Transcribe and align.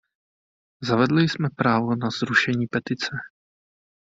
Zavedli 0.81 1.29
jsme 1.29 1.49
právo 1.57 1.95
na 1.95 2.09
zrušení 2.19 2.67
petice. 2.67 3.09